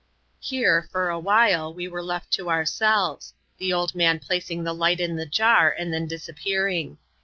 Here, 0.39 0.89
for 0.91 1.09
a 1.11 1.19
while, 1.19 1.71
we 1.71 1.87
were 1.87 2.01
left 2.01 2.31
to 2.31 2.49
ourselves; 2.49 3.35
the 3.59 3.71
old 3.71 3.93
man 3.93 4.17
placing 4.17 4.63
the 4.63 4.73
light 4.73 4.99
in 4.99 5.15
the 5.15 5.27
jar, 5.27 5.69
and 5.71 5.93
then 5.93 6.07
disappearing. 6.07 6.97